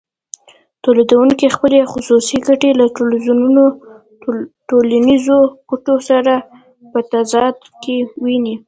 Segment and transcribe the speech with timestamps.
[0.83, 2.85] تولیدونکی خپلې خصوصي ګټې له
[4.69, 5.39] ټولنیزو
[5.69, 6.33] ګټو سره
[6.91, 8.55] په تضاد کې ویني